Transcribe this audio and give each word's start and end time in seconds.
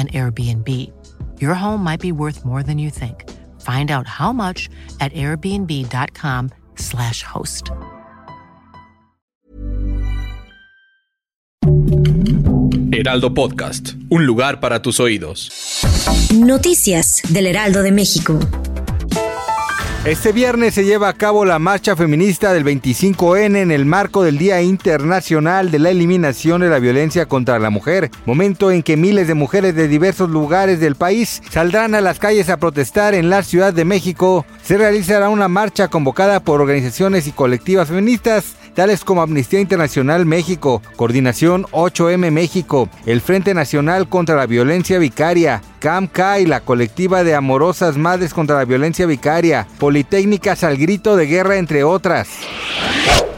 an 0.00 0.08
Airbnb. 0.08 0.66
Your 1.38 1.54
home 1.54 1.84
might 1.84 2.00
be 2.00 2.12
worth 2.12 2.46
more 2.46 2.62
than 2.62 2.78
you 2.78 2.88
think. 2.88 3.28
Find 3.60 3.90
out 3.90 4.06
how 4.06 4.32
much 4.32 4.70
at 5.00 5.12
airbnb.com/slash 5.12 7.22
host. 7.22 7.70
Heraldo 12.92 13.34
Podcast, 13.34 13.94
un 14.10 14.26
lugar 14.26 14.60
para 14.60 14.82
tus 14.82 15.00
oídos. 15.00 15.50
Noticias 16.34 17.22
del 17.28 17.46
Heraldo 17.46 17.82
de 17.82 17.92
México. 17.92 18.38
Este 20.06 20.32
viernes 20.32 20.72
se 20.72 20.86
lleva 20.86 21.10
a 21.10 21.12
cabo 21.12 21.44
la 21.44 21.58
marcha 21.58 21.94
feminista 21.94 22.54
del 22.54 22.64
25N 22.64 23.58
en 23.58 23.70
el 23.70 23.84
marco 23.84 24.22
del 24.22 24.38
Día 24.38 24.62
Internacional 24.62 25.70
de 25.70 25.78
la 25.78 25.90
Eliminación 25.90 26.62
de 26.62 26.70
la 26.70 26.78
Violencia 26.78 27.26
contra 27.26 27.58
la 27.58 27.68
Mujer, 27.68 28.10
momento 28.24 28.70
en 28.70 28.82
que 28.82 28.96
miles 28.96 29.28
de 29.28 29.34
mujeres 29.34 29.74
de 29.74 29.88
diversos 29.88 30.30
lugares 30.30 30.80
del 30.80 30.94
país 30.94 31.42
saldrán 31.50 31.94
a 31.94 32.00
las 32.00 32.18
calles 32.18 32.48
a 32.48 32.56
protestar 32.56 33.12
en 33.12 33.28
la 33.28 33.42
Ciudad 33.42 33.74
de 33.74 33.84
México. 33.84 34.46
Se 34.62 34.78
realizará 34.78 35.28
una 35.28 35.48
marcha 35.48 35.88
convocada 35.88 36.40
por 36.40 36.62
organizaciones 36.62 37.26
y 37.26 37.32
colectivas 37.32 37.88
feministas 37.88 38.56
tales 38.74 39.04
como 39.04 39.20
Amnistía 39.20 39.60
Internacional 39.60 40.24
México, 40.24 40.80
Coordinación 40.96 41.64
8M 41.72 42.30
México, 42.30 42.88
el 43.04 43.20
Frente 43.20 43.52
Nacional 43.52 44.08
contra 44.08 44.36
la 44.36 44.46
Violencia 44.46 44.98
Vicaria, 44.98 45.60
CAMCA 45.80 46.38
y 46.38 46.46
la 46.46 46.60
colectiva 46.60 47.24
de 47.24 47.34
amorosas 47.34 47.96
madres 47.96 48.32
contra 48.32 48.56
la 48.56 48.64
violencia 48.64 49.06
vicaria, 49.06 49.66
Politécnicas 49.78 50.62
al 50.62 50.76
grito 50.76 51.16
de 51.16 51.26
guerra 51.26 51.56
entre 51.56 51.82
otras. 51.82 52.28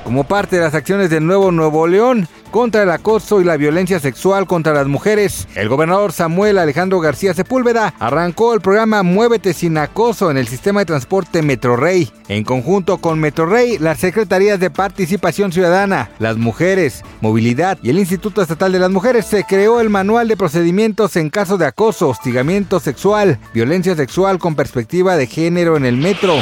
Como 0.05 0.25
parte 0.25 0.57
de 0.57 0.63
las 0.63 0.75
acciones 0.75 1.09
del 1.09 1.25
nuevo 1.25 1.53
Nuevo 1.53 1.87
León, 1.87 2.29
contra 2.53 2.85
el 2.85 2.91
acoso 2.91 3.41
y 3.41 3.45
la 3.45 3.57
violencia 3.57 3.99
sexual 3.99 4.47
contra 4.47 4.73
las 4.73 4.87
mujeres. 4.87 5.49
El 5.57 5.69
gobernador 5.69 6.13
Samuel 6.13 6.59
Alejandro 6.59 7.01
García 7.01 7.35
Sepúlveda 7.35 7.95
arrancó 7.99 8.55
el 8.55 8.61
programa 8.61 9.03
Muévete 9.03 9.55
sin 9.55 9.77
acoso 9.79 10.31
en 10.31 10.37
el 10.37 10.47
sistema 10.47 10.81
de 10.81 10.87
transporte 10.87 11.43
Metrorrey. 11.43 12.13
En 12.29 12.45
conjunto 12.45 12.99
con 12.99 13.19
Metrorrey, 13.19 13.79
las 13.79 13.99
secretarías 13.99 14.61
de 14.61 14.71
Participación 14.71 15.51
Ciudadana, 15.51 16.11
las 16.21 16.37
mujeres, 16.37 17.03
movilidad 17.21 17.79
y 17.83 17.91
el 17.91 17.99
Instituto 17.99 18.43
Estatal 18.43 18.71
de 18.71 18.79
las 18.79 18.91
Mujeres 18.91 19.27
se 19.27 19.45
creó 19.45 19.81
el 19.81 19.91
manual 19.91 20.29
de 20.29 20.37
procedimientos 20.37 21.17
en 21.17 21.31
caso 21.31 21.57
de 21.57 21.67
acoso, 21.67 22.11
hostigamiento 22.11 22.79
sexual, 22.79 23.39
violencia 23.55 23.97
sexual 23.97 24.39
con 24.39 24.55
perspectiva 24.55 25.17
de 25.17 25.27
género 25.27 25.77
en 25.77 25.87
el 25.87 25.97
metro. 25.97 26.35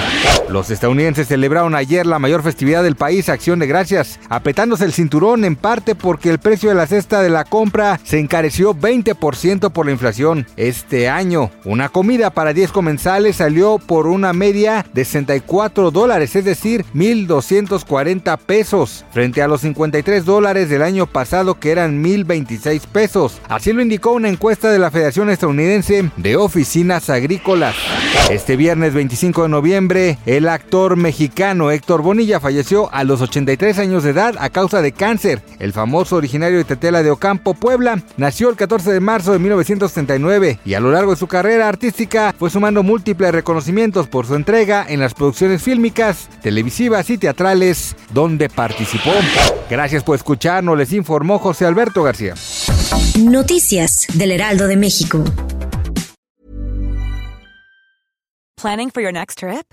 Los 0.50 0.68
estadounidenses 0.70 1.28
celebraron 1.28 1.76
ayer 1.76 2.06
la 2.06 2.18
mayor 2.18 2.42
festividad 2.42 2.82
del 2.82 2.96
país, 2.96 3.28
Acción 3.28 3.60
de 3.60 3.68
Gracias, 3.68 4.18
apetándose 4.28 4.84
el 4.84 4.92
cinturón 4.92 5.44
en 5.44 5.54
parte 5.54 5.94
porque 5.94 6.28
el 6.28 6.40
precio 6.40 6.70
de 6.70 6.74
la 6.74 6.88
cesta 6.88 7.22
de 7.22 7.30
la 7.30 7.44
compra 7.44 8.00
se 8.02 8.18
encareció 8.18 8.74
20% 8.74 9.70
por 9.70 9.86
la 9.86 9.92
inflación. 9.92 10.48
Este 10.56 11.08
año, 11.08 11.52
una 11.64 11.88
comida 11.88 12.30
para 12.30 12.52
10 12.52 12.72
comensales 12.72 13.36
salió 13.36 13.78
por 13.78 14.08
una 14.08 14.32
media 14.32 14.84
de 14.92 15.04
64 15.04 15.92
dólares, 15.92 16.34
es 16.34 16.44
decir, 16.44 16.84
1.240 16.96 18.36
pesos, 18.38 19.04
frente 19.12 19.42
a 19.42 19.48
los 19.48 19.60
53 19.60 20.24
dólares 20.24 20.68
del 20.68 20.82
año 20.82 21.06
pasado 21.06 21.60
que 21.60 21.70
eran 21.70 22.02
1.026 22.02 22.80
pesos. 22.88 23.40
Así 23.48 23.72
lo 23.72 23.82
indicó 23.82 24.10
una 24.10 24.28
encuesta 24.28 24.72
de 24.72 24.80
la 24.80 24.90
Federación 24.90 25.30
Estadounidense 25.30 26.10
de 26.16 26.36
Oficinas 26.36 27.08
Agrícolas. 27.08 27.76
Este 28.30 28.56
viernes 28.56 28.94
25 28.94 29.44
de 29.44 29.48
noviembre, 29.48 30.18
el 30.26 30.39
actor 30.48 30.96
mexicano 30.96 31.70
Héctor 31.70 32.02
Bonilla 32.02 32.40
falleció 32.40 32.92
a 32.92 33.04
los 33.04 33.20
83 33.20 33.78
años 33.78 34.04
de 34.04 34.10
edad 34.10 34.34
a 34.38 34.50
causa 34.50 34.82
de 34.82 34.92
cáncer. 34.92 35.42
El 35.58 35.72
famoso 35.72 36.16
originario 36.16 36.58
de 36.58 36.64
Tetela 36.64 37.02
de 37.02 37.10
Ocampo, 37.10 37.54
Puebla, 37.54 38.02
nació 38.16 38.48
el 38.50 38.56
14 38.56 38.92
de 38.92 39.00
marzo 39.00 39.32
de 39.32 39.38
1979 39.38 40.60
y 40.64 40.74
a 40.74 40.80
lo 40.80 40.92
largo 40.92 41.12
de 41.12 41.18
su 41.18 41.26
carrera 41.26 41.68
artística 41.68 42.34
fue 42.38 42.50
sumando 42.50 42.82
múltiples 42.82 43.32
reconocimientos 43.32 44.08
por 44.08 44.26
su 44.26 44.34
entrega 44.34 44.84
en 44.88 45.00
las 45.00 45.14
producciones 45.14 45.62
fílmicas, 45.62 46.28
televisivas 46.42 47.10
y 47.10 47.18
teatrales 47.18 47.96
donde 48.12 48.48
participó. 48.48 49.12
Gracias 49.68 50.02
por 50.02 50.16
escucharnos, 50.16 50.76
les 50.76 50.92
informó 50.92 51.38
José 51.38 51.66
Alberto 51.66 52.02
García. 52.02 52.34
Noticias 53.18 54.06
del 54.14 54.32
Heraldo 54.32 54.66
de 54.66 54.76
México. 54.76 55.24
Planning 58.56 58.90
for 58.90 59.02
your 59.02 59.12
next 59.12 59.38
trip? 59.38 59.72